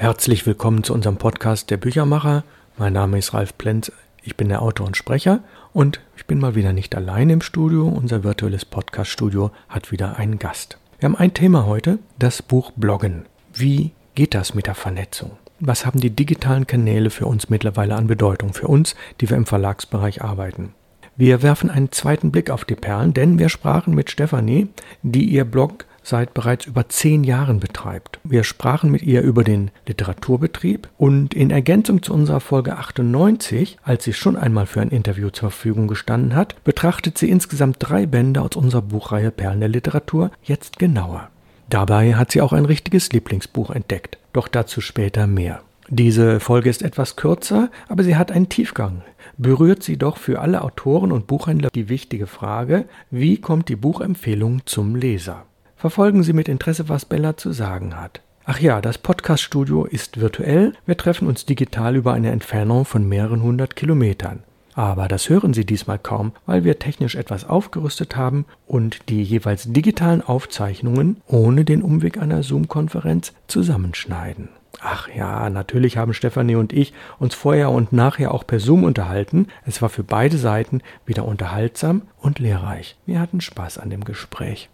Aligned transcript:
Herzlich 0.00 0.46
willkommen 0.46 0.84
zu 0.84 0.94
unserem 0.94 1.16
Podcast 1.16 1.70
Der 1.70 1.76
Büchermacher. 1.76 2.44
Mein 2.76 2.92
Name 2.92 3.18
ist 3.18 3.34
Ralf 3.34 3.58
Plenz, 3.58 3.90
ich 4.22 4.36
bin 4.36 4.48
der 4.48 4.62
Autor 4.62 4.86
und 4.86 4.96
Sprecher 4.96 5.40
und 5.72 6.00
ich 6.16 6.24
bin 6.24 6.38
mal 6.38 6.54
wieder 6.54 6.72
nicht 6.72 6.94
allein 6.94 7.30
im 7.30 7.40
Studio. 7.40 7.88
Unser 7.88 8.22
virtuelles 8.22 8.64
Podcast-Studio 8.64 9.50
hat 9.68 9.90
wieder 9.90 10.16
einen 10.16 10.38
Gast. 10.38 10.78
Wir 11.00 11.08
haben 11.08 11.16
ein 11.16 11.34
Thema 11.34 11.66
heute, 11.66 11.98
das 12.16 12.42
Buch 12.42 12.70
Bloggen. 12.76 13.24
Wie 13.52 13.90
geht 14.14 14.34
das 14.34 14.54
mit 14.54 14.68
der 14.68 14.76
Vernetzung? 14.76 15.32
Was 15.58 15.84
haben 15.84 15.98
die 15.98 16.10
digitalen 16.10 16.68
Kanäle 16.68 17.10
für 17.10 17.26
uns 17.26 17.50
mittlerweile 17.50 17.96
an 17.96 18.06
Bedeutung, 18.06 18.52
für 18.52 18.68
uns, 18.68 18.94
die 19.20 19.28
wir 19.28 19.36
im 19.36 19.46
Verlagsbereich 19.46 20.22
arbeiten? 20.22 20.74
Wir 21.16 21.42
werfen 21.42 21.70
einen 21.70 21.90
zweiten 21.90 22.30
Blick 22.30 22.50
auf 22.50 22.64
die 22.64 22.76
Perlen, 22.76 23.14
denn 23.14 23.40
wir 23.40 23.48
sprachen 23.48 23.96
mit 23.96 24.12
Stefanie, 24.12 24.68
die 25.02 25.24
ihr 25.24 25.44
Blog 25.44 25.86
seit 26.08 26.34
bereits 26.34 26.66
über 26.66 26.88
zehn 26.88 27.22
Jahren 27.22 27.60
betreibt. 27.60 28.18
Wir 28.24 28.44
sprachen 28.44 28.90
mit 28.90 29.02
ihr 29.02 29.22
über 29.22 29.44
den 29.44 29.70
Literaturbetrieb 29.86 30.88
und 30.96 31.34
in 31.34 31.50
Ergänzung 31.50 32.02
zu 32.02 32.14
unserer 32.14 32.40
Folge 32.40 32.76
98, 32.76 33.78
als 33.82 34.04
sie 34.04 34.12
schon 34.12 34.36
einmal 34.36 34.66
für 34.66 34.80
ein 34.80 34.90
Interview 34.90 35.30
zur 35.30 35.50
Verfügung 35.50 35.86
gestanden 35.86 36.34
hat, 36.34 36.62
betrachtet 36.64 37.18
sie 37.18 37.30
insgesamt 37.30 37.76
drei 37.78 38.06
Bände 38.06 38.40
aus 38.40 38.56
unserer 38.56 38.82
Buchreihe 38.82 39.30
Perlen 39.30 39.60
der 39.60 39.68
Literatur 39.68 40.30
jetzt 40.42 40.78
genauer. 40.78 41.28
Dabei 41.70 42.14
hat 42.14 42.32
sie 42.32 42.40
auch 42.40 42.54
ein 42.54 42.64
richtiges 42.64 43.12
Lieblingsbuch 43.12 43.70
entdeckt, 43.70 44.18
doch 44.32 44.48
dazu 44.48 44.80
später 44.80 45.26
mehr. 45.26 45.60
Diese 45.90 46.40
Folge 46.40 46.68
ist 46.68 46.82
etwas 46.82 47.16
kürzer, 47.16 47.70
aber 47.88 48.04
sie 48.04 48.16
hat 48.16 48.30
einen 48.30 48.48
Tiefgang. 48.48 49.02
Berührt 49.36 49.82
sie 49.82 49.96
doch 49.96 50.16
für 50.16 50.40
alle 50.40 50.62
Autoren 50.62 51.12
und 51.12 51.26
Buchhändler 51.26 51.70
die 51.74 51.88
wichtige 51.88 52.26
Frage, 52.26 52.86
wie 53.10 53.38
kommt 53.38 53.68
die 53.68 53.76
Buchempfehlung 53.76 54.62
zum 54.66 54.96
Leser? 54.96 55.44
Verfolgen 55.78 56.24
Sie 56.24 56.32
mit 56.32 56.48
Interesse, 56.48 56.88
was 56.88 57.04
Bella 57.04 57.36
zu 57.36 57.52
sagen 57.52 57.96
hat. 57.96 58.20
Ach 58.44 58.58
ja, 58.58 58.80
das 58.80 58.98
Podcaststudio 58.98 59.84
ist 59.84 60.18
virtuell, 60.18 60.72
wir 60.86 60.96
treffen 60.96 61.28
uns 61.28 61.46
digital 61.46 61.94
über 61.94 62.14
eine 62.14 62.32
Entfernung 62.32 62.84
von 62.84 63.08
mehreren 63.08 63.44
hundert 63.44 63.76
Kilometern. 63.76 64.42
Aber 64.74 65.06
das 65.06 65.28
hören 65.28 65.54
Sie 65.54 65.64
diesmal 65.64 66.00
kaum, 66.00 66.32
weil 66.46 66.64
wir 66.64 66.80
technisch 66.80 67.14
etwas 67.14 67.48
aufgerüstet 67.48 68.16
haben 68.16 68.44
und 68.66 69.08
die 69.08 69.22
jeweils 69.22 69.72
digitalen 69.72 70.20
Aufzeichnungen 70.20 71.22
ohne 71.28 71.64
den 71.64 71.82
Umweg 71.82 72.18
einer 72.18 72.42
Zoom-Konferenz 72.42 73.32
zusammenschneiden. 73.46 74.48
Ach 74.80 75.08
ja, 75.14 75.48
natürlich 75.48 75.96
haben 75.96 76.12
Stefanie 76.12 76.56
und 76.56 76.72
ich 76.72 76.92
uns 77.20 77.36
vorher 77.36 77.70
und 77.70 77.92
nachher 77.92 78.34
auch 78.34 78.44
per 78.44 78.58
Zoom 78.58 78.82
unterhalten. 78.82 79.46
Es 79.64 79.80
war 79.80 79.90
für 79.90 80.02
beide 80.02 80.38
Seiten 80.38 80.80
wieder 81.06 81.24
unterhaltsam 81.24 82.02
und 82.20 82.40
lehrreich. 82.40 82.96
Wir 83.06 83.20
hatten 83.20 83.40
Spaß 83.40 83.78
an 83.78 83.90
dem 83.90 84.02
Gespräch. 84.02 84.70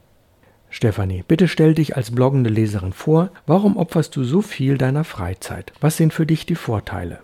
Stefanie, 0.75 1.23
bitte 1.23 1.47
stell 1.47 1.73
dich 1.73 1.95
als 1.97 2.11
bloggende 2.11 2.51
Leserin 2.51 2.93
vor. 2.93 3.31
Warum 3.47 3.77
opferst 3.77 4.17
du 4.17 4.25
so 4.25 4.43
viel 4.43 4.77
deiner 4.77 5.05
Freizeit? 5.05 5.73
Was 5.81 5.97
sind 5.97 6.13
für 6.13 6.27
dich 6.27 6.47
die 6.47 6.57
Vorteile? 6.57 7.21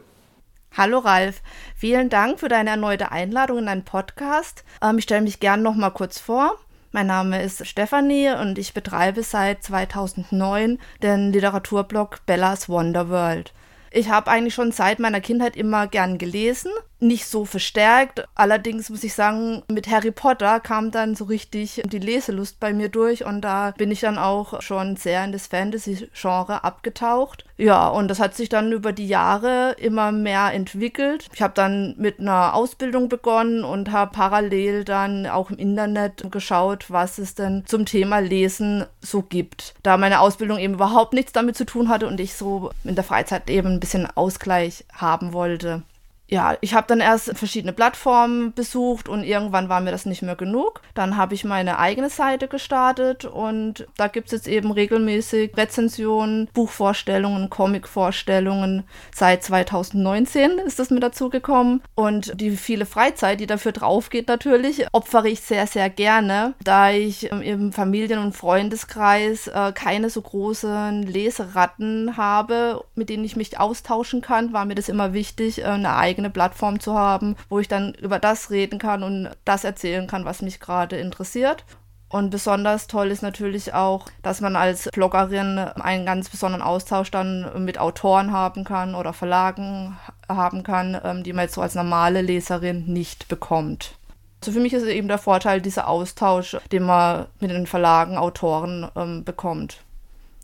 Hallo 0.77 0.99
Ralf, 0.99 1.43
vielen 1.75 2.11
Dank 2.11 2.39
für 2.39 2.49
deine 2.49 2.71
erneute 2.71 3.11
Einladung 3.11 3.59
in 3.59 3.67
deinen 3.67 3.85
Podcast. 3.85 4.65
Ähm, 4.81 4.99
ich 4.99 5.05
stelle 5.05 5.23
mich 5.23 5.41
gerne 5.41 5.65
noch 5.65 5.75
mal 5.75 5.91
kurz 5.91 6.21
vor. 6.21 6.61
Mein 6.93 7.09
Name 7.09 7.43
ist 7.43 7.67
Stefanie 7.67 8.31
und 8.41 8.57
ich 8.57 8.73
betreibe 8.73 9.25
seit 9.25 9.65
2009 9.65 10.79
den 11.03 11.33
Literaturblog 11.33 12.25
Bellas 12.27 12.69
Wonder 12.69 13.09
World. 13.09 13.53
Ich 13.91 14.11
habe 14.11 14.31
eigentlich 14.31 14.55
schon 14.55 14.71
seit 14.71 15.01
meiner 15.01 15.21
Kindheit 15.21 15.57
immer 15.57 15.89
gern 15.89 16.19
gelesen 16.19 16.71
nicht 17.01 17.27
so 17.27 17.45
verstärkt. 17.45 18.27
Allerdings 18.35 18.91
muss 18.91 19.05
ich 19.05 19.15
sagen, 19.15 19.63
mit 19.69 19.89
Harry 19.89 20.11
Potter 20.11 20.61
kam 20.61 20.91
dann 20.91 21.15
so 21.15 21.25
richtig 21.25 21.83
die 21.85 21.99
Leselust 21.99 22.61
bei 22.61 22.73
mir 22.73 22.89
durch 22.89 23.25
und 23.25 23.41
da 23.43 23.73
bin 23.77 23.91
ich 23.91 24.01
dann 24.01 24.19
auch 24.19 24.61
schon 24.63 24.97
sehr 24.97 25.25
in 25.25 25.33
das 25.33 25.47
Fantasy-Genre 25.47 26.65
abgetaucht. 26.65 27.45
Ja, 27.57 27.89
und 27.89 28.09
das 28.09 28.21
hat 28.21 28.35
sich 28.35 28.49
dann 28.49 28.73
über 28.73 28.93
die 28.93 29.09
Jahre 29.09 29.77
immer 29.79 30.13
mehr 30.13 30.53
entwickelt. 30.53 31.29
Ich 31.35 31.43
habe 31.43 31.55
dann 31.55 31.95
mit 31.99 32.21
einer 32.21 32.55
Ausbildung 32.55 33.09
begonnen 33.09 33.65
und 33.65 33.93
habe 33.93 34.13
parallel 34.13 34.85
dann 34.85 35.27
auch 35.27 35.51
im 35.51 35.59
Internet 35.59 36.31
geschaut, 36.31 36.91
was 36.91 37.19
es 37.19 37.35
denn 37.35 37.65
zum 37.67 37.85
Thema 37.85 38.21
Lesen 38.21 38.87
so 39.01 39.23
gibt. 39.23 39.75
Da 39.83 39.97
meine 39.97 40.21
Ausbildung 40.21 40.59
eben 40.59 40.75
überhaupt 40.75 41.13
nichts 41.13 41.33
damit 41.33 41.57
zu 41.57 41.67
tun 41.67 41.89
hatte 41.89 42.07
und 42.07 42.21
ich 42.21 42.35
so 42.35 42.71
in 42.85 42.95
der 42.95 43.05
Freizeit 43.05 43.51
eben 43.51 43.69
ein 43.69 43.81
bisschen 43.81 44.09
Ausgleich 44.15 44.85
haben 44.93 45.33
wollte 45.33 45.83
ja, 46.31 46.57
ich 46.61 46.75
habe 46.75 46.87
dann 46.87 47.01
erst 47.01 47.37
verschiedene 47.37 47.73
Plattformen 47.73 48.53
besucht 48.53 49.09
und 49.09 49.25
irgendwann 49.25 49.69
war 49.69 49.81
mir 49.81 49.91
das 49.91 50.07
nicht 50.07 50.23
mehr 50.23 50.37
genug. 50.37 50.81
Dann 50.95 51.17
habe 51.17 51.35
ich 51.35 51.45
meine 51.45 51.79
eigene 51.79 52.09
Seite 52.09 52.47
gestartet 52.47 53.25
und 53.25 53.89
da 53.97 54.07
gibt 54.07 54.29
es 54.29 54.33
jetzt 54.33 54.49
eben 54.49 54.71
regelmäßig 54.71 55.57
Rezensionen, 55.57 56.49
Buchvorstellungen, 56.55 57.51
Comicvorstellungen. 57.51 58.85
Seit 59.13 59.43
2019 59.43 60.59
ist 60.59 60.79
das 60.79 60.91
mit 60.91 61.03
dazu 61.03 61.31
gekommen 61.31 61.83
und 61.97 62.41
die 62.41 62.53
viele 62.53 62.87
Freizeit, 62.87 63.41
die 63.41 63.49
dafür 63.49 63.73
drauf 63.73 64.09
geht 64.09 64.29
natürlich, 64.29 64.87
opfere 64.93 65.29
ich 65.29 65.41
sehr, 65.41 65.67
sehr 65.67 65.91
gerne, 65.91 66.55
da 66.63 66.93
ich 66.93 67.31
im 67.31 67.73
Familien- 67.73 68.23
und 68.23 68.37
Freundeskreis 68.37 69.49
äh, 69.49 69.73
keine 69.73 70.11
so 70.11 70.23
großen 70.23 71.03
Leseratten 71.03 72.17
habe, 72.17 72.85
mit 72.95 73.09
denen 73.09 73.25
ich 73.25 73.35
mich 73.35 73.59
austauschen 73.59 74.21
kann, 74.21 74.53
war 74.53 74.65
mir 74.65 74.77
das 74.77 74.89
immer 74.89 75.13
wichtig, 75.13 75.63
äh, 75.63 75.65
eine 75.65 75.97
eigene 75.97 76.20
eigene 76.21 76.31
Plattform 76.31 76.81
zu 76.81 76.95
haben, 76.95 77.37
wo 77.49 77.59
ich 77.59 77.69
dann 77.69 77.95
über 77.95 78.19
das 78.19 78.51
reden 78.51 78.79
kann 78.79 79.03
und 79.03 79.31
das 79.45 79.65
erzählen 79.65 80.07
kann, 80.07 80.25
was 80.25 80.43
mich 80.43 80.61
gerade 80.61 80.97
interessiert. 80.97 81.65
Und 82.09 82.31
besonders 82.31 82.89
toll 82.89 83.09
ist 83.09 83.23
natürlich 83.23 83.73
auch, 83.73 84.07
dass 84.23 84.41
man 84.41 84.57
als 84.57 84.89
Bloggerin 84.93 85.59
einen 85.59 86.05
ganz 86.05 86.29
besonderen 86.29 86.63
Austausch 86.63 87.11
dann 87.11 87.65
mit 87.65 87.79
Autoren 87.79 88.33
haben 88.33 88.65
kann 88.65 88.97
oder 88.97 89.13
Verlagen 89.13 89.97
haben 90.29 90.65
kann, 90.65 91.01
ähm, 91.05 91.23
die 91.23 91.33
man 91.33 91.45
jetzt 91.45 91.55
so 91.55 91.63
als 91.63 91.77
normale 91.77 92.21
Leserin 92.21 92.85
nicht 92.87 93.29
bekommt. 93.29 93.95
Also 94.41 94.53
für 94.53 94.61
mich 94.61 94.73
ist 94.73 94.85
eben 94.87 95.07
der 95.07 95.19
Vorteil 95.19 95.61
dieser 95.61 95.87
Austausch, 95.87 96.57
den 96.73 96.83
man 96.83 97.27
mit 97.39 97.51
den 97.51 97.69
Verlagen, 97.69 98.17
Autoren 98.17 98.89
ähm, 98.97 99.23
bekommt. 99.23 99.79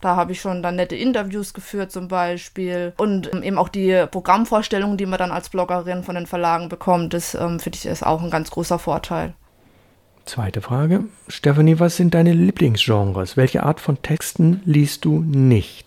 Da 0.01 0.17
habe 0.17 0.33
ich 0.33 0.41
schon 0.41 0.63
dann 0.63 0.77
nette 0.77 0.95
Interviews 0.95 1.55
geführt 1.55 1.91
zum 1.91 2.09
Beispiel 2.09 2.93
und 2.99 3.33
ähm, 3.33 3.43
eben 3.43 3.59
auch 3.59 3.69
die 3.69 4.05
Programmvorstellungen, 4.11 4.97
die 4.97 5.07
man 5.07 5.19
dann 5.19 5.33
als 5.33 5.49
Bloggerin 5.49 6.03
von 6.03 6.15
den 6.15 6.27
Verlagen 6.27 6.69
bekommt, 6.69 7.15
das 7.15 7.35
ähm, 7.35 7.61
finde 7.61 7.79
ich 7.79 7.87
ist 7.87 8.05
auch 8.05 8.23
ein 8.23 8.31
ganz 8.31 8.51
großer 8.51 8.79
Vorteil. 8.79 9.35
Zweite 10.27 10.61
Frage. 10.61 11.05
Stephanie, 11.29 11.79
was 11.79 11.97
sind 11.97 12.15
deine 12.15 12.33
Lieblingsgenres? 12.33 13.37
Welche 13.37 13.63
Art 13.63 13.81
von 13.81 14.03
Texten 14.03 14.61
liest 14.65 15.05
du 15.05 15.21
nicht? 15.21 15.86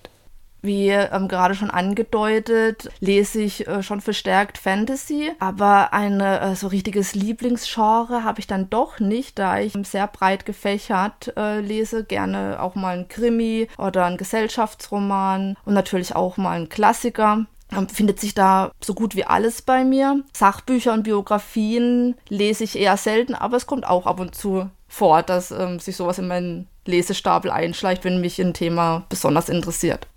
Wie 0.62 0.90
ähm, 0.90 1.28
gerade 1.28 1.56
schon 1.56 1.70
angedeutet, 1.70 2.90
lese 3.00 3.42
ich 3.42 3.68
äh, 3.68 3.82
schon 3.82 4.02
verstärkt 4.02 4.58
Fantasy, 4.58 5.32
aber 5.40 5.94
ein 5.94 6.20
äh, 6.20 6.56
so 6.56 6.68
richtiges 6.68 7.16
Lieblingsgenre 7.16 8.24
habe 8.24 8.40
ich 8.40 8.48
dann 8.48 8.70
doch 8.70 9.00
nicht, 9.00 9.40
da 9.40 9.60
ich 9.60 9.74
sehr 9.84 10.08
breit 10.08 10.46
gefächert 10.46 11.34
äh, 11.38 11.62
lese, 11.62 12.04
gerne 12.04 12.62
auch 12.62 12.76
mal 12.76 12.98
ein 12.98 13.08
Krimi 13.08 13.68
oder 13.78 14.06
ein 14.06 14.18
Gesellschaftsroman 14.18 15.56
und 15.66 15.74
natürlich 15.74 16.16
auch 16.16 16.38
mal 16.38 16.60
ein 16.60 16.70
Klassiker 16.70 17.46
ähm, 17.72 17.88
findet 17.88 18.20
sich 18.20 18.34
da 18.34 18.72
so 18.82 18.94
gut 18.94 19.16
wie 19.16 19.26
alles 19.26 19.62
bei 19.62 19.84
mir. 19.84 20.24
Sachbücher 20.34 20.94
und 20.94 21.04
Biografien 21.04 22.16
lese 22.28 22.64
ich 22.64 22.78
eher 22.78 22.98
selten, 22.98 23.36
aber 23.36 23.58
es 23.58 23.68
kommt 23.68 23.88
auch 23.88 24.06
ab 24.06 24.20
und 24.20 24.36
zu 24.36 24.70
vor, 24.88 25.22
dass 25.24 25.52
ähm, 25.52 25.80
sich 25.80 25.96
sowas 25.96 26.18
in 26.18 26.28
meinen 26.28 26.68
Lesestapel 26.86 27.52
einschleicht, 27.52 28.04
wenn 28.04 28.22
mich 28.22 28.40
ein 28.40 28.54
Thema 28.54 29.06
besonders 29.10 29.50
interessiert. 29.50 30.08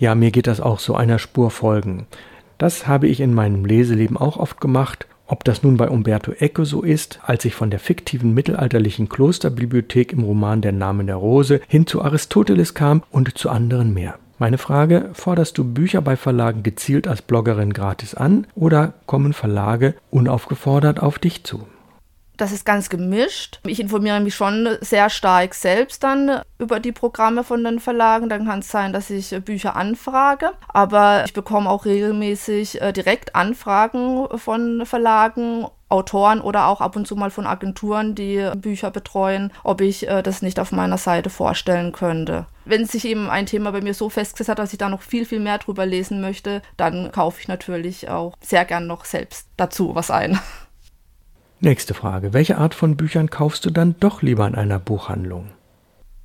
Ja, 0.00 0.14
mir 0.14 0.30
geht 0.30 0.46
das 0.46 0.62
auch 0.62 0.78
so 0.78 0.94
einer 0.94 1.18
Spur 1.18 1.50
folgen. 1.50 2.06
Das 2.56 2.86
habe 2.86 3.06
ich 3.06 3.20
in 3.20 3.34
meinem 3.34 3.66
Leseleben 3.66 4.16
auch 4.16 4.38
oft 4.38 4.58
gemacht. 4.58 5.06
Ob 5.26 5.44
das 5.44 5.62
nun 5.62 5.76
bei 5.76 5.90
Umberto 5.90 6.32
Eco 6.32 6.64
so 6.64 6.80
ist, 6.82 7.20
als 7.22 7.44
ich 7.44 7.54
von 7.54 7.68
der 7.70 7.80
fiktiven 7.80 8.32
mittelalterlichen 8.32 9.10
Klosterbibliothek 9.10 10.14
im 10.14 10.24
Roman 10.24 10.62
Der 10.62 10.72
Name 10.72 11.04
der 11.04 11.16
Rose 11.16 11.60
hin 11.68 11.86
zu 11.86 12.00
Aristoteles 12.00 12.72
kam 12.72 13.02
und 13.10 13.36
zu 13.36 13.50
anderen 13.50 13.92
mehr. 13.92 14.14
Meine 14.38 14.56
Frage, 14.56 15.10
forderst 15.12 15.58
du 15.58 15.64
Bücher 15.64 16.00
bei 16.00 16.16
Verlagen 16.16 16.62
gezielt 16.62 17.06
als 17.06 17.20
Bloggerin 17.20 17.74
gratis 17.74 18.14
an 18.14 18.46
oder 18.54 18.94
kommen 19.04 19.34
Verlage 19.34 19.94
unaufgefordert 20.10 21.02
auf 21.02 21.18
dich 21.18 21.44
zu? 21.44 21.66
Das 22.40 22.52
ist 22.52 22.64
ganz 22.64 22.88
gemischt. 22.88 23.60
Ich 23.66 23.80
informiere 23.80 24.18
mich 24.18 24.34
schon 24.34 24.66
sehr 24.80 25.10
stark 25.10 25.52
selbst 25.52 26.02
dann 26.02 26.40
über 26.58 26.80
die 26.80 26.90
Programme 26.90 27.44
von 27.44 27.62
den 27.62 27.80
Verlagen. 27.80 28.30
Dann 28.30 28.46
kann 28.46 28.60
es 28.60 28.70
sein, 28.70 28.94
dass 28.94 29.10
ich 29.10 29.38
Bücher 29.44 29.76
anfrage. 29.76 30.52
Aber 30.68 31.24
ich 31.26 31.34
bekomme 31.34 31.68
auch 31.68 31.84
regelmäßig 31.84 32.80
äh, 32.80 32.94
direkt 32.94 33.34
Anfragen 33.34 34.26
von 34.38 34.86
Verlagen 34.86 35.66
Autoren 35.90 36.40
oder 36.40 36.68
auch 36.68 36.80
ab 36.80 36.96
und 36.96 37.06
zu 37.06 37.14
mal 37.14 37.30
von 37.30 37.46
Agenturen, 37.46 38.14
die 38.14 38.48
Bücher 38.56 38.90
betreuen, 38.90 39.52
ob 39.62 39.82
ich 39.82 40.08
äh, 40.08 40.22
das 40.22 40.40
nicht 40.40 40.60
auf 40.60 40.72
meiner 40.72 40.98
Seite 40.98 41.28
vorstellen 41.28 41.92
könnte. 41.92 42.46
Wenn 42.64 42.86
sich 42.86 43.04
eben 43.04 43.28
ein 43.28 43.46
Thema 43.46 43.72
bei 43.72 43.82
mir 43.82 43.92
so 43.92 44.08
festgesetzt 44.08 44.48
hat, 44.48 44.60
dass 44.60 44.72
ich 44.72 44.78
da 44.78 44.88
noch 44.88 45.02
viel, 45.02 45.26
viel 45.26 45.40
mehr 45.40 45.58
drüber 45.58 45.84
lesen 45.84 46.22
möchte, 46.22 46.62
dann 46.78 47.12
kaufe 47.12 47.40
ich 47.40 47.48
natürlich 47.48 48.08
auch 48.08 48.34
sehr 48.40 48.64
gern 48.64 48.86
noch 48.86 49.04
selbst 49.04 49.48
dazu 49.58 49.94
was 49.94 50.10
ein. 50.10 50.38
Nächste 51.62 51.92
Frage. 51.92 52.32
Welche 52.32 52.56
Art 52.56 52.74
von 52.74 52.96
Büchern 52.96 53.28
kaufst 53.28 53.66
du 53.66 53.70
dann 53.70 53.94
doch 54.00 54.22
lieber 54.22 54.46
in 54.46 54.54
einer 54.54 54.78
Buchhandlung? 54.78 55.50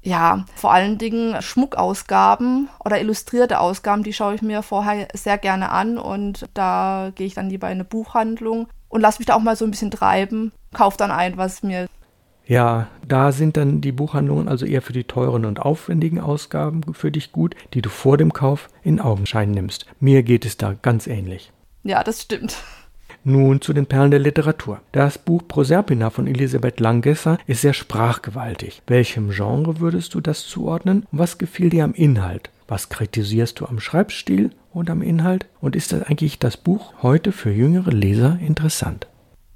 Ja, 0.02 0.46
vor 0.56 0.72
allen 0.72 0.98
Dingen 0.98 1.42
Schmuckausgaben 1.42 2.70
oder 2.84 3.02
illustrierte 3.02 3.60
Ausgaben, 3.60 4.04
die 4.04 4.14
schaue 4.14 4.36
ich 4.36 4.42
mir 4.42 4.62
vorher 4.62 5.08
sehr 5.14 5.38
gerne 5.38 5.72
an 5.72 5.98
und 5.98 6.46
da 6.54 7.12
gehe 7.16 7.28
ich 7.28 7.34
dann 7.34 7.50
lieber 7.50 7.68
in 7.68 7.74
eine 7.74 7.84
Buchhandlung 7.84 8.68
und 8.88 9.02
lasse 9.02 9.20
mich 9.20 9.26
da 9.26 9.34
auch 9.34 9.42
mal 9.42 9.56
so 9.56 9.66
ein 9.66 9.72
bisschen 9.72 9.92
treiben, 9.92 10.52
kaufe 10.74 10.98
dann 10.98 11.12
ein, 11.12 11.38
was 11.38 11.64
mir 11.64 11.88
ja, 12.48 12.88
da 13.08 13.32
sind 13.32 13.58
dann 13.58 13.82
die 13.82 13.92
Buchhandlungen 13.92 14.48
also 14.48 14.68
eher 14.68 14.84
für 14.84 14.94
die 14.94 15.06
teuren 15.06 15.46
und 15.46 15.60
aufwendigen 15.60 16.20
Ausgaben 16.20 16.94
für 16.94 17.12
dich 17.12 17.32
gut, 17.32 17.56
die 17.74 17.82
du 17.82 17.90
vor 17.90 18.18
dem 18.18 18.34
Kauf 18.34 18.70
in 18.84 19.02
Augenschein 19.02 19.50
nimmst. 19.50 19.88
Mir 20.00 20.22
geht 20.22 20.46
es 20.46 20.56
da 20.56 20.76
ganz 20.80 21.08
ähnlich. 21.08 21.52
Ja, 21.84 22.04
das 22.04 22.22
stimmt. 22.22 22.58
Nun 23.28 23.60
zu 23.60 23.74
den 23.74 23.88
Perlen 23.88 24.12
der 24.12 24.20
Literatur. 24.20 24.82
Das 24.92 25.18
Buch 25.18 25.42
Proserpina 25.48 26.12
von 26.12 26.28
Elisabeth 26.28 26.80
Langesser 26.80 27.40
ist 27.48 27.62
sehr 27.62 27.74
sprachgewaltig. 27.74 28.84
Welchem 28.86 29.32
Genre 29.32 29.80
würdest 29.80 30.14
du 30.14 30.22
das 30.22 30.46
zuordnen? 30.46 31.08
Was 31.12 31.40
gefiel 31.40 31.72
dir 31.72 31.86
am 31.86 31.96
Inhalt? 31.96 32.52
Was 32.68 32.90
kritisierst 32.90 33.60
du 33.60 33.66
am 33.66 33.80
Schreibstil 33.80 34.52
und 34.72 34.92
am 34.92 35.02
Inhalt? 35.02 35.48
Und 35.60 35.76
ist 35.76 35.92
das 35.92 36.04
eigentlich 36.04 36.38
das 36.38 36.56
Buch 36.56 36.94
heute 37.02 37.32
für 37.32 37.50
jüngere 37.50 37.90
Leser 37.90 38.38
interessant? 38.46 39.08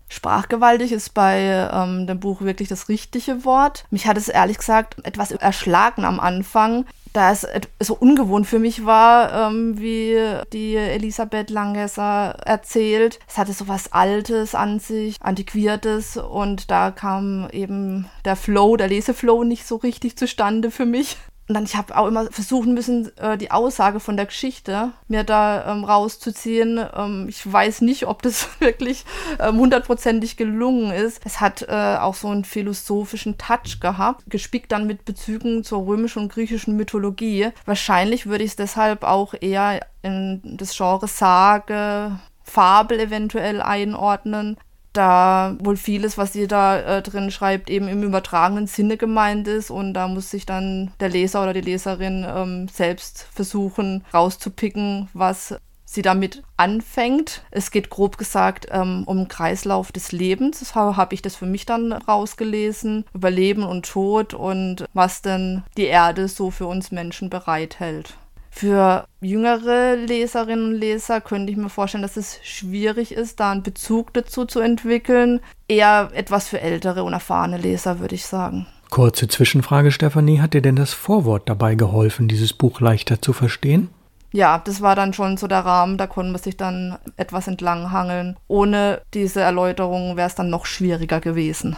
Sprachgewaltig 0.09 0.91
ist 0.91 1.13
bei 1.13 1.69
ähm, 1.71 2.07
dem 2.07 2.19
Buch 2.19 2.41
wirklich 2.41 2.67
das 2.67 2.89
richtige 2.89 3.45
Wort. 3.45 3.85
Mich 3.91 4.07
hat 4.07 4.17
es 4.17 4.27
ehrlich 4.27 4.57
gesagt 4.57 4.97
etwas 5.05 5.31
erschlagen 5.31 6.03
am 6.03 6.19
Anfang, 6.19 6.85
da 7.13 7.31
es 7.31 7.47
so 7.79 7.95
ungewohnt 7.95 8.47
für 8.47 8.59
mich 8.59 8.85
war, 8.85 9.49
ähm, 9.49 9.79
wie 9.79 10.17
die 10.53 10.75
Elisabeth 10.75 11.49
Langesser 11.49 12.35
erzählt. 12.45 13.19
Es 13.27 13.37
hatte 13.37 13.53
so 13.53 13.67
was 13.67 13.93
Altes 13.93 14.55
an 14.55 14.79
sich, 14.79 15.17
Antiquiertes 15.21 16.17
und 16.17 16.69
da 16.69 16.91
kam 16.91 17.47
eben 17.51 18.09
der 18.25 18.35
Flow, 18.35 18.77
der 18.77 18.87
Leseflow 18.87 19.43
nicht 19.43 19.65
so 19.65 19.77
richtig 19.77 20.17
zustande 20.17 20.71
für 20.71 20.85
mich. 20.85 21.17
Und 21.49 21.55
dann, 21.55 21.63
ich 21.63 21.75
habe 21.75 21.97
auch 21.97 22.05
immer 22.05 22.27
versuchen 22.31 22.75
müssen, 22.75 23.11
äh, 23.17 23.35
die 23.35 23.49
Aussage 23.49 23.99
von 23.99 24.15
der 24.15 24.27
Geschichte 24.27 24.91
mir 25.07 25.23
da 25.23 25.71
ähm, 25.71 25.83
rauszuziehen. 25.83 26.79
Ähm, 26.95 27.25
ich 27.27 27.51
weiß 27.51 27.81
nicht, 27.81 28.05
ob 28.05 28.21
das 28.21 28.47
wirklich 28.59 29.03
ähm, 29.39 29.57
hundertprozentig 29.57 30.37
gelungen 30.37 30.91
ist. 30.91 31.21
Es 31.25 31.41
hat 31.41 31.63
äh, 31.63 31.97
auch 31.99 32.13
so 32.13 32.27
einen 32.27 32.45
philosophischen 32.45 33.39
Touch 33.39 33.79
gehabt, 33.81 34.25
gespickt 34.27 34.71
dann 34.71 34.85
mit 34.85 35.05
Bezügen 35.05 35.63
zur 35.63 35.87
römischen 35.87 36.21
und 36.21 36.31
griechischen 36.31 36.75
Mythologie. 36.75 37.49
Wahrscheinlich 37.65 38.27
würde 38.27 38.43
ich 38.43 38.51
es 38.51 38.55
deshalb 38.55 39.03
auch 39.03 39.33
eher 39.41 39.79
in 40.03 40.41
das 40.43 40.77
Genre 40.77 41.07
Sage, 41.07 42.19
Fabel 42.43 42.99
eventuell 42.99 43.59
einordnen 43.59 44.57
da 44.93 45.55
wohl 45.59 45.77
vieles, 45.77 46.17
was 46.17 46.33
sie 46.33 46.47
da 46.47 46.79
äh, 46.79 47.01
drin 47.01 47.31
schreibt, 47.31 47.69
eben 47.69 47.87
im 47.87 48.03
übertragenen 48.03 48.67
Sinne 48.67 48.97
gemeint 48.97 49.47
ist 49.47 49.69
und 49.71 49.93
da 49.93 50.07
muss 50.07 50.29
sich 50.29 50.45
dann 50.45 50.91
der 50.99 51.09
Leser 51.09 51.43
oder 51.43 51.53
die 51.53 51.61
Leserin 51.61 52.25
ähm, 52.27 52.67
selbst 52.67 53.27
versuchen 53.33 54.03
rauszupicken, 54.13 55.09
was 55.13 55.55
sie 55.85 56.01
damit 56.03 56.43
anfängt. 56.55 57.43
Es 57.49 57.71
geht 57.71 57.89
grob 57.89 58.17
gesagt 58.17 58.67
ähm, 58.71 59.03
um 59.07 59.27
Kreislauf 59.27 59.91
des 59.91 60.11
Lebens. 60.11 60.59
Das 60.59 60.75
habe 60.75 61.15
ich 61.15 61.23
das 61.23 61.35
für 61.35 61.47
mich 61.47 61.65
dann 61.65 61.91
rausgelesen. 61.91 63.05
Über 63.13 63.31
Leben 63.31 63.63
und 63.63 63.87
Tod 63.87 64.35
und 64.35 64.85
was 64.93 65.23
denn 65.23 65.63
die 65.77 65.85
Erde 65.85 66.27
so 66.27 66.51
für 66.51 66.67
uns 66.67 66.91
Menschen 66.91 67.31
bereithält. 67.31 68.17
Für 68.59 69.05
jüngere 69.21 69.95
Leserinnen 69.95 70.73
und 70.73 70.75
Leser 70.75 71.21
könnte 71.21 71.49
ich 71.49 71.57
mir 71.57 71.69
vorstellen, 71.69 72.01
dass 72.01 72.17
es 72.17 72.41
schwierig 72.43 73.13
ist, 73.13 73.39
da 73.39 73.53
einen 73.53 73.63
Bezug 73.63 74.13
dazu 74.13 74.43
zu 74.43 74.59
entwickeln. 74.59 75.39
Eher 75.69 76.09
etwas 76.13 76.49
für 76.49 76.59
ältere 76.59 77.05
und 77.05 77.13
erfahrene 77.13 77.57
Leser, 77.57 78.01
würde 78.01 78.15
ich 78.15 78.25
sagen. 78.25 78.67
Kurze 78.89 79.29
Zwischenfrage, 79.29 79.93
Stefanie. 79.93 80.41
Hat 80.41 80.53
dir 80.53 80.61
denn 80.61 80.75
das 80.75 80.91
Vorwort 80.91 81.47
dabei 81.47 81.75
geholfen, 81.75 82.27
dieses 82.27 82.51
Buch 82.51 82.81
leichter 82.81 83.21
zu 83.21 83.31
verstehen? 83.31 83.87
Ja, 84.33 84.61
das 84.61 84.81
war 84.81 84.97
dann 84.97 85.13
schon 85.13 85.37
so 85.37 85.47
der 85.47 85.63
Rahmen, 85.63 85.97
da 85.97 86.05
konnte 86.05 86.33
man 86.33 86.41
sich 86.41 86.57
dann 86.57 86.97
etwas 87.15 87.47
entlanghangeln. 87.47 88.35
Ohne 88.49 89.03
diese 89.13 89.39
Erläuterung 89.39 90.17
wäre 90.17 90.27
es 90.27 90.35
dann 90.35 90.49
noch 90.49 90.65
schwieriger 90.65 91.21
gewesen. 91.21 91.77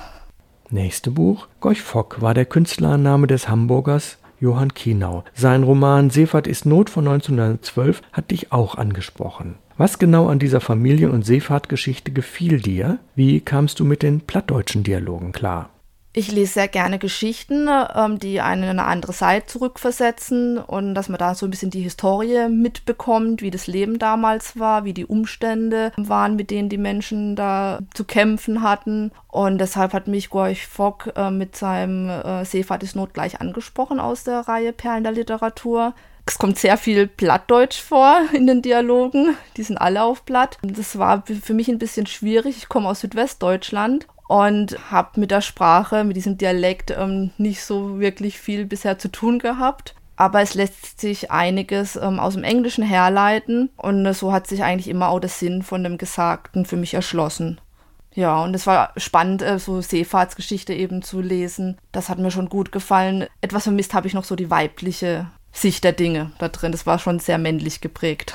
Nächste 0.72 1.12
Buch. 1.12 1.48
Gorch 1.60 1.84
Fock 1.84 2.22
war 2.22 2.34
der 2.34 2.46
Künstlername 2.46 3.28
des 3.28 3.50
Hamburgers 3.50 4.18
Johann 4.42 4.74
Kienau. 4.74 5.24
Sein 5.34 5.64
Roman 5.64 6.10
Seefahrt 6.10 6.48
ist 6.48 6.66
Not 6.66 6.90
von 6.90 7.08
1912 7.08 8.02
hat 8.12 8.32
dich 8.32 8.52
auch 8.52 8.76
angesprochen. 8.76 9.56
Was 9.78 10.00
genau 10.00 10.28
an 10.28 10.40
dieser 10.40 10.60
Familien- 10.60 11.12
und 11.12 11.26
Seefahrtgeschichte 11.26 12.12
gefiel 12.12 12.60
dir? 12.60 13.00
Wie 13.16 13.40
kamst 13.40 13.80
du 13.80 13.86
mit 13.86 14.04
den 14.04 14.22
plattdeutschen 14.22 14.84
Dialogen 14.84 15.32
klar? 15.32 15.70
Ich 16.14 16.30
lese 16.30 16.54
sehr 16.54 16.68
gerne 16.68 17.00
Geschichten, 17.00 17.70
ähm, 17.96 18.20
die 18.20 18.42
einen 18.42 18.64
in 18.64 18.70
eine 18.72 18.84
andere 18.84 19.14
Zeit 19.14 19.50
zurückversetzen 19.50 20.58
und 20.58 20.94
dass 20.94 21.08
man 21.08 21.18
da 21.18 21.36
so 21.36 21.46
ein 21.46 21.52
bisschen 21.52 21.72
die 21.72 21.84
Historie 21.84 22.50
mitbekommt, 22.50 23.42
wie 23.42 23.50
das 23.50 23.68
Leben 23.68 23.98
damals 23.98 24.60
war, 24.60 24.84
wie 24.84 24.94
die 24.94 25.06
Umstände 25.06 25.94
waren, 25.96 26.36
mit 26.36 26.52
denen 26.52 26.68
die 26.68 26.78
Menschen 26.78 27.38
da 27.38 27.80
zu 27.94 28.04
kämpfen 28.04 28.62
hatten. 28.62 29.12
Und 29.30 29.60
deshalb 29.60 29.94
hat 29.94 30.10
mich 30.10 30.30
Gorch 30.30 30.68
Fock 30.68 31.14
äh, 31.16 31.32
mit 31.32 31.56
seinem 31.56 32.10
äh, 32.10 32.44
Seefahrt 32.44 32.84
ist 32.84 32.98
Not 32.98 33.14
gleich 33.14 33.40
angesprochen 33.40 34.02
aus 34.02 34.26
der 34.26 34.42
Reihe 34.42 34.74
Perlen 34.74 35.04
der 35.04 35.14
Literatur. 35.14 35.94
Es 36.26 36.38
kommt 36.38 36.60
sehr 36.60 36.78
viel 36.78 37.08
Plattdeutsch 37.08 37.82
vor 37.82 38.20
in 38.34 38.48
den 38.48 38.62
Dialogen. 38.62 39.38
Die 39.56 39.64
sind 39.64 39.78
alle 39.78 40.04
auf 40.04 40.26
Platt. 40.26 40.58
Das 40.62 40.98
war 40.98 41.24
für 41.26 41.54
mich 41.54 41.70
ein 41.70 41.80
bisschen 41.80 42.06
schwierig. 42.06 42.58
Ich 42.58 42.68
komme 42.68 42.90
aus 42.90 43.00
Südwestdeutschland 43.00 44.08
und 44.32 44.78
habe 44.90 45.20
mit 45.20 45.30
der 45.30 45.42
Sprache, 45.42 46.06
mit 46.06 46.16
diesem 46.16 46.38
Dialekt 46.38 46.90
ähm, 46.98 47.32
nicht 47.38 47.62
so 47.66 48.00
wirklich 48.00 48.40
viel 48.40 48.66
bisher 48.66 48.98
zu 48.98 49.10
tun 49.10 49.40
gehabt. 49.40 49.94
Aber 50.16 50.40
es 50.42 50.54
lässt 50.54 51.02
sich 51.02 51.32
einiges 51.32 51.98
ähm, 51.98 52.18
aus 52.18 52.36
dem 52.36 52.46
Englischen 52.46 52.86
herleiten 52.86 53.72
und 53.76 54.06
äh, 54.06 54.14
so 54.14 54.32
hat 54.32 54.48
sich 54.48 54.64
eigentlich 54.64 54.88
immer 54.88 55.10
auch 55.10 55.20
der 55.20 55.30
Sinn 55.30 55.64
von 55.64 55.84
dem 55.84 55.98
Gesagten 55.98 56.64
für 56.64 56.78
mich 56.78 56.94
erschlossen. 56.94 57.60
Ja, 58.14 58.42
und 58.42 58.54
es 58.54 58.66
war 58.68 58.94
spannend, 58.96 59.42
äh, 59.42 59.60
so 59.60 59.82
Seefahrtsgeschichte 59.82 60.74
eben 60.74 61.02
zu 61.02 61.20
lesen. 61.20 61.78
Das 61.92 62.08
hat 62.08 62.18
mir 62.18 62.32
schon 62.32 62.48
gut 62.48 62.72
gefallen. 62.72 63.26
Etwas 63.42 63.64
vermisst 63.64 63.94
habe 63.94 64.08
ich 64.08 64.14
noch 64.14 64.24
so 64.24 64.38
die 64.38 64.50
weibliche 64.50 65.28
Sicht 65.52 65.84
der 65.84 65.92
Dinge 65.92 66.32
da 66.40 66.48
drin. 66.48 66.72
Das 66.72 66.86
war 66.86 67.00
schon 67.00 67.20
sehr 67.20 67.38
männlich 67.38 67.82
geprägt. 67.82 68.34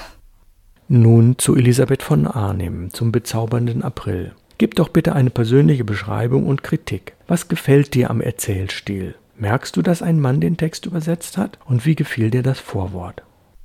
Nun 0.88 1.38
zu 1.38 1.56
Elisabeth 1.56 2.02
von 2.02 2.26
Arnim, 2.26 2.93
zum 2.93 3.12
bezaubernden 3.12 3.82
April. 3.82 4.34
Gib 4.58 4.75
doch 4.75 4.88
bitte 4.88 5.14
eine 5.14 5.31
persönliche 5.31 5.85
Beschreibung 5.85 6.47
und 6.47 6.62
Kritik. 6.62 7.14
Was 7.26 7.49
gefällt 7.49 7.93
dir 7.93 8.08
am 8.11 8.23
Erzählstil? 8.23 9.14
Merkst 9.37 9.76
du, 9.76 9.82
dass 9.82 10.00
ein 10.00 10.19
Mann 10.19 10.41
den 10.41 10.56
Text 10.56 10.87
übersetzt 10.87 11.37
hat? 11.37 11.58
Und 11.67 11.85
wie 11.85 11.94
gefiel 11.94 12.31
dir 12.31 12.43
das 12.43 12.58
Vorwort? 12.58 13.23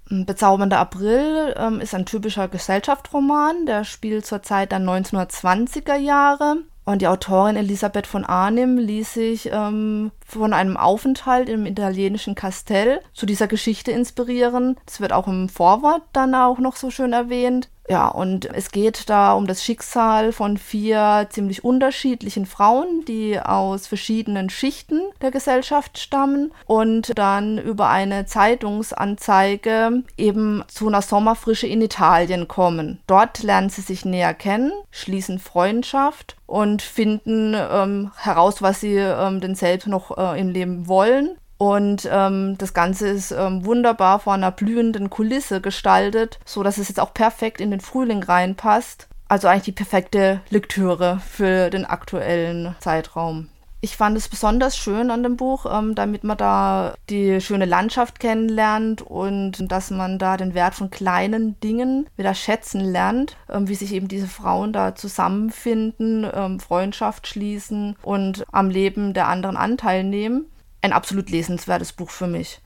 Bezaubernder 0.09 0.79
April 0.79 1.55
ähm, 1.57 1.79
ist 1.79 1.95
ein 1.95 2.05
typischer 2.05 2.49
Gesellschaftsroman, 2.49 3.65
der 3.65 3.85
spielt 3.85 4.25
zur 4.25 4.43
Zeit 4.43 4.73
der 4.73 4.79
1920er 4.79 5.95
Jahre. 5.95 6.57
Und 6.83 7.01
die 7.01 7.07
Autorin 7.07 7.55
Elisabeth 7.55 8.07
von 8.07 8.25
Arnim 8.25 8.77
ließ 8.77 9.13
sich 9.13 9.49
ähm, 9.53 10.11
von 10.39 10.53
einem 10.53 10.77
Aufenthalt 10.77 11.49
im 11.49 11.65
italienischen 11.65 12.35
Kastell 12.35 13.01
zu 13.13 13.25
dieser 13.25 13.47
Geschichte 13.47 13.91
inspirieren. 13.91 14.77
Das 14.85 15.01
wird 15.01 15.13
auch 15.13 15.27
im 15.27 15.49
Vorwort 15.49 16.03
dann 16.13 16.35
auch 16.35 16.59
noch 16.59 16.75
so 16.75 16.89
schön 16.89 17.13
erwähnt. 17.13 17.69
Ja, 17.89 18.07
und 18.07 18.45
es 18.45 18.71
geht 18.71 19.09
da 19.09 19.33
um 19.33 19.47
das 19.47 19.65
Schicksal 19.65 20.31
von 20.31 20.57
vier 20.57 21.27
ziemlich 21.29 21.65
unterschiedlichen 21.65 22.45
Frauen, 22.45 23.03
die 23.05 23.37
aus 23.37 23.85
verschiedenen 23.85 24.49
Schichten 24.49 25.01
der 25.21 25.31
Gesellschaft 25.31 25.97
stammen 25.97 26.53
und 26.65 27.17
dann 27.17 27.57
über 27.57 27.89
eine 27.89 28.25
Zeitungsanzeige 28.25 30.03
eben 30.15 30.63
zu 30.69 30.87
einer 30.87 31.01
Sommerfrische 31.01 31.67
in 31.67 31.81
Italien 31.81 32.47
kommen. 32.47 33.01
Dort 33.07 33.43
lernen 33.43 33.69
sie 33.69 33.81
sich 33.81 34.05
näher 34.05 34.35
kennen, 34.35 34.71
schließen 34.91 35.39
Freundschaft 35.39 36.37
und 36.45 36.81
finden 36.81 37.55
ähm, 37.55 38.11
heraus, 38.15 38.61
was 38.61 38.81
sie 38.81 38.95
ähm, 38.95 39.41
denn 39.41 39.55
selbst 39.55 39.87
noch 39.87 40.17
äh, 40.21 40.39
im 40.39 40.49
Leben 40.49 40.87
wollen 40.87 41.37
und 41.61 42.09
ähm, 42.11 42.57
das 42.57 42.73
Ganze 42.73 43.07
ist 43.07 43.29
ähm, 43.29 43.63
wunderbar 43.65 44.17
vor 44.17 44.33
einer 44.33 44.49
blühenden 44.49 45.11
Kulisse 45.11 45.61
gestaltet, 45.61 46.39
so 46.43 46.63
dass 46.63 46.79
es 46.79 46.87
jetzt 46.87 46.99
auch 46.99 47.13
perfekt 47.13 47.61
in 47.61 47.69
den 47.69 47.81
Frühling 47.81 48.23
reinpasst. 48.23 49.07
Also 49.27 49.47
eigentlich 49.47 49.65
die 49.65 49.71
perfekte 49.73 50.41
Lektüre 50.49 51.19
für 51.19 51.69
den 51.69 51.85
aktuellen 51.85 52.75
Zeitraum. 52.79 53.49
Ich 53.83 53.97
fand 53.97 54.15
es 54.15 54.29
besonders 54.29 54.77
schön 54.77 55.09
an 55.09 55.23
dem 55.23 55.37
Buch, 55.37 55.65
ähm, 55.67 55.95
damit 55.95 56.23
man 56.23 56.37
da 56.37 56.93
die 57.09 57.41
schöne 57.41 57.65
Landschaft 57.65 58.19
kennenlernt 58.19 59.01
und 59.01 59.71
dass 59.71 59.89
man 59.89 60.19
da 60.19 60.37
den 60.37 60.53
Wert 60.53 60.75
von 60.75 60.91
kleinen 60.91 61.59
Dingen 61.61 62.07
wieder 62.15 62.35
schätzen 62.35 62.81
lernt, 62.81 63.37
ähm, 63.49 63.67
wie 63.67 63.75
sich 63.75 63.91
eben 63.93 64.07
diese 64.07 64.27
Frauen 64.27 64.71
da 64.71 64.93
zusammenfinden, 64.93 66.29
ähm, 66.31 66.59
Freundschaft 66.59 67.25
schließen 67.25 67.95
und 68.03 68.45
am 68.51 68.69
Leben 68.69 69.13
der 69.13 69.27
anderen 69.27 69.57
Anteil 69.57 70.03
nehmen 70.03 70.45
ein 70.81 70.93
absolut 70.93 71.29
lesenswertes 71.29 71.93
Buch 71.93 72.09
für 72.09 72.27
mich. 72.27 72.59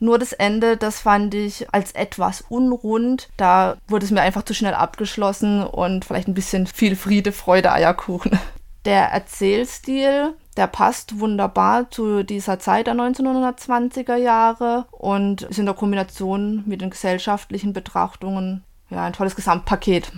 Nur 0.00 0.18
das 0.18 0.32
Ende, 0.32 0.76
das 0.76 1.00
fand 1.00 1.34
ich 1.34 1.72
als 1.72 1.92
etwas 1.92 2.42
unrund. 2.42 3.28
Da 3.36 3.76
wurde 3.88 4.04
es 4.04 4.10
mir 4.10 4.20
einfach 4.20 4.42
zu 4.42 4.54
schnell 4.54 4.74
abgeschlossen 4.74 5.62
und 5.62 6.04
vielleicht 6.04 6.28
ein 6.28 6.34
bisschen 6.34 6.66
viel 6.66 6.96
Friede, 6.96 7.32
Freude, 7.32 7.72
Eierkuchen. 7.72 8.38
Der 8.84 9.04
Erzählstil 9.06 10.34
Der 10.56 10.66
passt 10.68 11.18
wunderbar 11.18 11.90
zu 11.90 12.22
dieser 12.22 12.58
Zeit 12.58 12.86
der 12.86 12.94
1920er 12.94 14.16
Jahre 14.16 14.86
und 14.92 15.42
ist 15.42 15.58
in 15.58 15.66
der 15.66 15.74
Kombination 15.74 16.62
mit 16.66 16.80
den 16.80 16.90
gesellschaftlichen 16.90 17.72
Betrachtungen 17.72 18.62
ja, 18.90 19.04
ein 19.04 19.12
tolles 19.12 19.36
Gesamtpaket. 19.36 20.12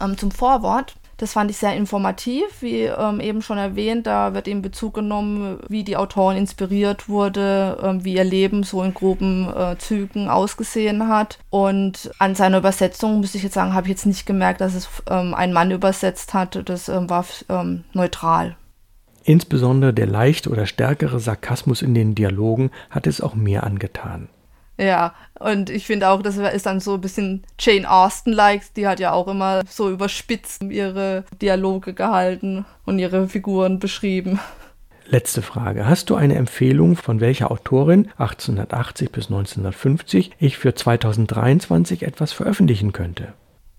Ähm, 0.00 0.16
zum 0.18 0.30
Vorwort. 0.30 0.96
Das 1.16 1.32
fand 1.32 1.50
ich 1.50 1.56
sehr 1.56 1.74
informativ, 1.74 2.44
wie 2.60 2.82
ähm, 2.82 3.18
eben 3.18 3.42
schon 3.42 3.58
erwähnt. 3.58 4.06
Da 4.06 4.34
wird 4.34 4.46
eben 4.46 4.62
Bezug 4.62 4.94
genommen, 4.94 5.58
wie 5.68 5.82
die 5.82 5.96
Autorin 5.96 6.36
inspiriert 6.36 7.08
wurde, 7.08 7.76
ähm, 7.82 8.04
wie 8.04 8.14
ihr 8.14 8.24
Leben 8.24 8.62
so 8.62 8.84
in 8.84 8.94
groben 8.94 9.52
äh, 9.52 9.76
Zügen 9.78 10.28
ausgesehen 10.28 11.08
hat. 11.08 11.40
Und 11.50 12.12
an 12.20 12.36
seiner 12.36 12.58
Übersetzung, 12.58 13.18
muss 13.18 13.34
ich 13.34 13.42
jetzt 13.42 13.54
sagen, 13.54 13.74
habe 13.74 13.88
ich 13.88 13.90
jetzt 13.90 14.06
nicht 14.06 14.26
gemerkt, 14.26 14.60
dass 14.60 14.74
es 14.74 14.88
ähm, 15.10 15.34
ein 15.34 15.52
Mann 15.52 15.72
übersetzt 15.72 16.34
hat. 16.34 16.62
Das 16.68 16.88
ähm, 16.88 17.10
war 17.10 17.24
ähm, 17.48 17.82
neutral. 17.94 18.56
Insbesondere 19.28 19.92
der 19.92 20.06
leichte 20.06 20.48
oder 20.48 20.64
stärkere 20.64 21.20
Sarkasmus 21.20 21.82
in 21.82 21.92
den 21.92 22.14
Dialogen 22.14 22.70
hat 22.88 23.06
es 23.06 23.20
auch 23.20 23.34
mir 23.34 23.62
angetan. 23.62 24.30
Ja, 24.78 25.12
und 25.38 25.68
ich 25.68 25.84
finde 25.84 26.08
auch, 26.08 26.22
das 26.22 26.38
ist 26.38 26.64
dann 26.64 26.80
so 26.80 26.94
ein 26.94 27.02
bisschen 27.02 27.44
Jane 27.60 27.90
Austen-like. 27.90 28.72
Die 28.72 28.86
hat 28.86 29.00
ja 29.00 29.12
auch 29.12 29.28
immer 29.28 29.64
so 29.68 29.90
überspitzt 29.90 30.62
ihre 30.62 31.24
Dialoge 31.42 31.92
gehalten 31.92 32.64
und 32.86 32.98
ihre 32.98 33.28
Figuren 33.28 33.78
beschrieben. 33.78 34.40
Letzte 35.04 35.42
Frage. 35.42 35.86
Hast 35.86 36.08
du 36.08 36.14
eine 36.14 36.36
Empfehlung, 36.36 36.96
von 36.96 37.20
welcher 37.20 37.50
Autorin 37.50 38.08
1880 38.16 39.12
bis 39.12 39.26
1950 39.26 40.30
ich 40.38 40.56
für 40.56 40.74
2023 40.74 42.02
etwas 42.02 42.32
veröffentlichen 42.32 42.92
könnte? 42.92 43.34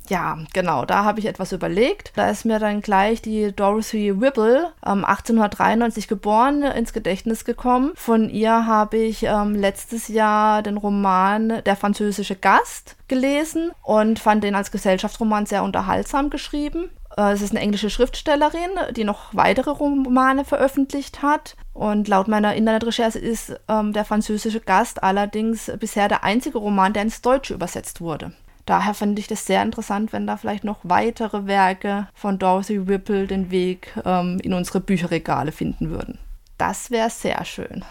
Ja, 0.10 0.40
genau, 0.54 0.86
da 0.86 1.04
habe 1.04 1.20
ich 1.20 1.28
etwas 1.28 1.52
überlegt. 1.52 2.12
Da 2.16 2.30
ist 2.30 2.44
mir 2.44 2.58
dann 2.58 2.82
gleich 2.82 3.22
die 3.22 3.52
Dorothy 3.56 4.20
Whipple, 4.20 4.72
ähm, 4.84 5.06
1893 5.06 6.08
geboren, 6.08 6.64
ins 6.64 6.94
Gedächtnis 6.94 7.46
gekommen. 7.46 7.92
Von 7.96 8.28
ihr 8.30 8.66
habe 8.66 8.98
ich 8.98 9.24
ähm, 9.24 9.54
letztes 9.54 10.08
Jahr 10.08 10.64
den 10.64 10.78
Roman 10.78 11.62
Der 11.64 11.76
französische 11.76 12.36
Gast 12.36 12.96
gelesen 13.08 13.72
und 13.84 14.18
fand 14.18 14.44
den 14.44 14.56
als 14.56 14.72
Gesellschaftsroman 14.72 15.46
sehr 15.46 15.64
unterhaltsam 15.64 16.32
geschrieben. 16.32 16.90
Äh, 17.16 17.34
es 17.34 17.44
ist 17.44 17.52
eine 17.52 17.60
englische 17.60 17.92
Schriftstellerin, 17.92 18.72
die 18.96 19.04
noch 19.04 19.36
weitere 19.36 19.70
Romane 19.70 20.44
veröffentlicht 20.44 21.22
hat. 21.22 21.56
Und 21.74 22.08
laut 22.08 22.28
meiner 22.28 22.56
Internetrecherche 22.56 23.20
ist 23.20 23.60
ähm, 23.68 23.94
der 23.94 24.06
französische 24.06 24.60
Gast 24.60 25.04
allerdings 25.04 25.72
bisher 25.80 26.08
der 26.08 26.24
einzige 26.24 26.58
Roman, 26.58 26.94
der 26.94 27.04
ins 27.04 27.22
Deutsche 27.22 27.54
übersetzt 27.54 28.02
wurde. 28.02 28.34
Daher 28.70 28.94
finde 28.94 29.20
ich 29.20 29.26
das 29.26 29.48
sehr 29.48 29.64
interessant, 29.64 30.14
wenn 30.14 30.28
da 30.28 30.38
vielleicht 30.38 30.64
noch 30.64 30.78
weitere 30.84 31.48
Werke 31.48 32.08
von 32.14 32.38
Dorothy 32.38 32.88
Whipple 32.88 33.26
den 33.26 33.50
Weg 33.50 33.92
ähm, 34.06 34.38
in 34.44 34.54
unsere 34.54 34.80
Bücherregale 34.80 35.52
finden 35.52 35.90
würden. 35.90 36.20
Das 36.60 36.92
wäre 36.92 37.10
sehr 37.10 37.44
schön. 37.46 37.84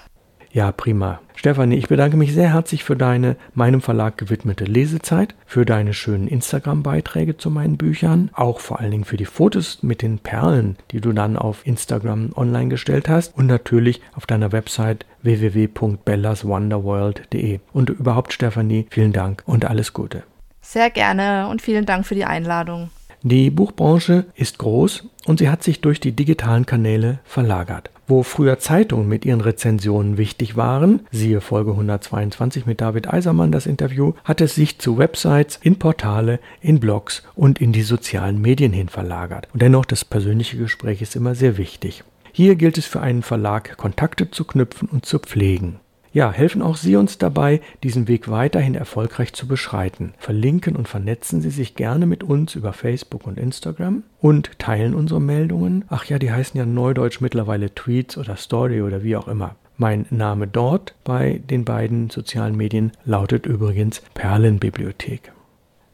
Ja, 0.52 0.70
prima. 0.70 1.18
Stefanie, 1.34 1.74
ich 1.74 1.88
bedanke 1.88 2.16
mich 2.16 2.32
sehr 2.32 2.52
herzlich 2.52 2.84
für 2.84 2.94
deine 2.94 3.34
meinem 3.54 3.80
Verlag 3.80 4.18
gewidmete 4.18 4.66
Lesezeit, 4.66 5.34
für 5.46 5.64
deine 5.64 5.94
schönen 5.94 6.28
Instagram-Beiträge 6.28 7.36
zu 7.36 7.50
meinen 7.50 7.76
Büchern, 7.76 8.30
auch 8.32 8.60
vor 8.60 8.78
allen 8.78 8.92
Dingen 8.92 9.04
für 9.04 9.16
die 9.16 9.24
Fotos 9.24 9.82
mit 9.82 10.00
den 10.00 10.20
Perlen, 10.20 10.76
die 10.92 11.00
du 11.00 11.12
dann 11.12 11.36
auf 11.36 11.66
Instagram 11.66 12.30
online 12.36 12.68
gestellt 12.68 13.08
hast 13.08 13.36
und 13.36 13.46
natürlich 13.46 14.00
auf 14.14 14.26
deiner 14.26 14.52
Website 14.52 15.06
www.bellaswonderworld.de. 15.22 17.58
Und 17.72 17.90
überhaupt, 17.90 18.32
Stefanie, 18.32 18.86
vielen 18.90 19.12
Dank 19.12 19.42
und 19.44 19.64
alles 19.64 19.92
Gute. 19.92 20.22
Sehr 20.70 20.90
gerne 20.90 21.48
und 21.48 21.62
vielen 21.62 21.86
Dank 21.86 22.04
für 22.04 22.14
die 22.14 22.26
Einladung. 22.26 22.90
Die 23.22 23.48
Buchbranche 23.48 24.26
ist 24.34 24.58
groß 24.58 25.04
und 25.24 25.38
sie 25.38 25.48
hat 25.48 25.62
sich 25.62 25.80
durch 25.80 25.98
die 25.98 26.12
digitalen 26.12 26.66
Kanäle 26.66 27.20
verlagert. 27.24 27.88
Wo 28.06 28.22
früher 28.22 28.58
Zeitungen 28.58 29.08
mit 29.08 29.24
ihren 29.24 29.40
Rezensionen 29.40 30.18
wichtig 30.18 30.58
waren, 30.58 31.06
siehe 31.10 31.40
Folge 31.40 31.70
122 31.70 32.66
mit 32.66 32.82
David 32.82 33.10
Eisermann 33.10 33.50
das 33.50 33.64
Interview, 33.64 34.12
hat 34.24 34.42
es 34.42 34.56
sich 34.56 34.78
zu 34.78 34.98
Websites, 34.98 35.58
in 35.62 35.78
Portale, 35.78 36.38
in 36.60 36.80
Blogs 36.80 37.22
und 37.34 37.62
in 37.62 37.72
die 37.72 37.80
sozialen 37.80 38.38
Medien 38.38 38.74
hin 38.74 38.90
verlagert. 38.90 39.48
Und 39.54 39.62
dennoch, 39.62 39.86
das 39.86 40.04
persönliche 40.04 40.58
Gespräch 40.58 41.00
ist 41.00 41.16
immer 41.16 41.34
sehr 41.34 41.56
wichtig. 41.56 42.04
Hier 42.30 42.56
gilt 42.56 42.76
es 42.76 42.84
für 42.84 43.00
einen 43.00 43.22
Verlag, 43.22 43.78
Kontakte 43.78 44.30
zu 44.30 44.44
knüpfen 44.44 44.90
und 44.92 45.06
zu 45.06 45.18
pflegen. 45.18 45.80
Ja, 46.12 46.32
helfen 46.32 46.62
auch 46.62 46.76
Sie 46.76 46.96
uns 46.96 47.18
dabei, 47.18 47.60
diesen 47.82 48.08
Weg 48.08 48.30
weiterhin 48.30 48.74
erfolgreich 48.74 49.34
zu 49.34 49.46
beschreiten. 49.46 50.14
Verlinken 50.18 50.74
und 50.74 50.88
vernetzen 50.88 51.42
Sie 51.42 51.50
sich 51.50 51.74
gerne 51.74 52.06
mit 52.06 52.24
uns 52.24 52.54
über 52.54 52.72
Facebook 52.72 53.26
und 53.26 53.38
Instagram 53.38 54.02
und 54.20 54.58
teilen 54.58 54.94
unsere 54.94 55.20
Meldungen. 55.20 55.84
Ach 55.88 56.04
ja, 56.06 56.18
die 56.18 56.32
heißen 56.32 56.58
ja 56.58 56.64
neudeutsch 56.64 57.20
mittlerweile 57.20 57.74
Tweets 57.74 58.16
oder 58.16 58.36
Story 58.36 58.80
oder 58.80 59.02
wie 59.02 59.16
auch 59.16 59.28
immer. 59.28 59.56
Mein 59.76 60.06
Name 60.10 60.48
dort 60.48 60.94
bei 61.04 61.40
den 61.50 61.64
beiden 61.64 62.10
sozialen 62.10 62.56
Medien 62.56 62.92
lautet 63.04 63.46
übrigens 63.46 64.02
Perlenbibliothek. 64.14 65.32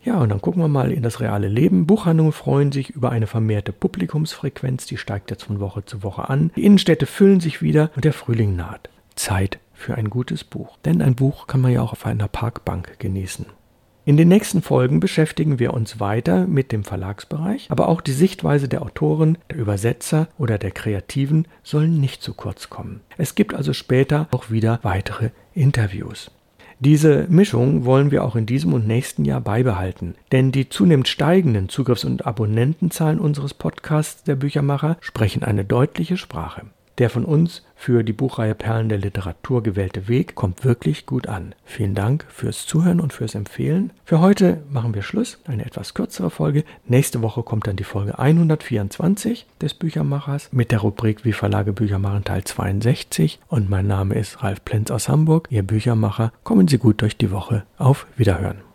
Ja, 0.05 0.19
und 0.19 0.29
dann 0.29 0.41
gucken 0.41 0.63
wir 0.63 0.69
mal 0.69 0.93
in 0.93 1.03
das 1.03 1.21
reale 1.21 1.49
Leben. 1.49 1.87
Buchhandlungen 1.87 2.33
freuen 2.33 2.73
sich 2.73 2.91
über 2.91 3.11
eine 3.11 3.27
vermehrte 3.27 3.73
Publikumsfrequenz, 3.73 4.87
die 4.87 4.99
steigt 4.99 5.31
jetzt 5.31 5.45
von 5.45 5.61
Woche 5.61 5.85
zu 5.85 6.03
Woche 6.03 6.29
an. 6.29 6.51
Die 6.57 6.65
Innenstädte 6.65 7.07
füllen 7.07 7.41
sich 7.41 7.63
wieder 7.63 7.91
und 7.97 8.05
der 8.05 8.13
Frühling 8.13 8.55
naht. 8.55 8.91
Zeit 9.17 9.59
für 9.85 9.97
ein 9.97 10.09
gutes 10.09 10.45
Buch. 10.45 10.79
Denn 10.85 11.03
ein 11.03 11.15
Buch 11.15 11.47
kann 11.47 11.61
man 11.61 11.71
ja 11.71 11.83
auch 11.83 11.93
auf 11.93 12.07
einer 12.07 12.27
Parkbank 12.27 12.99
genießen. 12.99 13.47
In 14.07 14.17
den 14.17 14.29
nächsten 14.29 14.61
Folgen 14.61 15.01
beschäftigen 15.01 15.59
wir 15.59 15.73
uns 15.73 16.01
weiter 16.01 16.47
mit 16.47 16.73
dem 16.73 16.85
Verlagsbereich, 16.85 17.71
aber 17.71 17.89
auch 17.89 18.01
die 18.01 18.13
Sichtweise 18.13 18.69
der 18.69 18.83
Autoren, 18.83 19.39
der 19.51 19.59
Übersetzer 19.59 20.29
oder 20.37 20.59
der 20.59 20.73
Kreativen 20.73 21.47
sollen 21.63 22.01
nicht 22.01 22.23
zu 22.23 22.35
kurz 22.35 22.69
kommen. 22.69 23.01
Es 23.17 23.35
gibt 23.35 23.55
also 23.55 23.73
später 23.73 24.29
auch 24.31 24.51
wieder 24.51 24.79
weitere 24.83 25.31
Interviews. 25.55 26.31
Diese 26.81 27.27
Mischung 27.31 27.87
wollen 27.87 28.11
wir 28.11 28.25
auch 28.25 28.37
in 28.37 28.45
diesem 28.45 28.75
und 28.75 28.87
nächsten 28.87 29.25
Jahr 29.25 29.41
beibehalten, 29.41 30.17
denn 30.33 30.53
die 30.53 30.69
zunehmend 30.69 31.09
steigenden 31.09 31.71
Zugriffs- 31.71 32.05
und 32.05 32.27
Abonnentenzahlen 32.27 33.19
unseres 33.19 33.55
Podcasts 33.55 34.23
der 34.25 34.37
Büchermacher 34.37 34.99
sprechen 35.01 35.45
eine 35.45 35.65
deutliche 35.65 36.19
Sprache. 36.19 36.67
Der 36.99 37.11
von 37.11 37.25
uns 37.25 37.63
für 37.75 38.05
die 38.05 38.13
Buchreihe 38.13 38.55
Perlen 38.55 38.89
der 38.89 38.99
Literatur 38.99 39.63
gewählte 39.63 40.07
Weg 40.07 40.37
kommt 40.37 40.65
wirklich 40.65 41.07
gut 41.07 41.27
an. 41.27 41.55
Vielen 41.65 41.95
Dank 41.95 42.25
fürs 42.29 42.67
Zuhören 42.67 43.01
und 43.01 43.13
fürs 43.13 43.35
Empfehlen. 43.35 43.93
Für 44.05 44.21
heute 44.21 44.63
machen 44.71 44.95
wir 44.95 45.03
Schluss, 45.03 45.41
eine 45.45 45.65
etwas 45.65 45.95
kürzere 45.95 46.31
Folge. 46.31 46.65
Nächste 46.87 47.21
Woche 47.21 47.43
kommt 47.43 47.67
dann 47.67 47.77
die 47.77 47.85
Folge 47.85 48.19
124 48.19 49.47
des 49.61 49.75
Büchermachers 49.75 50.49
mit 50.53 50.71
der 50.71 50.79
Rubrik 50.81 51.25
Wie 51.25 51.33
Verlage 51.33 51.73
Bücher 51.73 51.99
machen 51.99 52.25
Teil 52.25 52.45
62. 52.45 53.41
Und 53.49 53.69
mein 53.69 53.89
Name 53.89 54.15
ist 54.15 54.43
Ralf 54.43 54.65
Plenz 54.65 54.91
aus 54.93 55.09
Hamburg, 55.09 55.49
Ihr 55.51 55.65
Büchermacher. 55.65 56.33
Kommen 56.45 56.69
Sie 56.69 56.79
gut 56.79 57.03
durch 57.03 57.17
die 57.17 57.33
Woche. 57.33 57.65
Auf 57.77 58.07
Wiederhören. 58.17 58.74